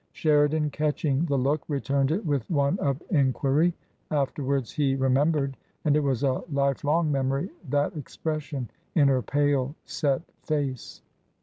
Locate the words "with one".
2.25-2.79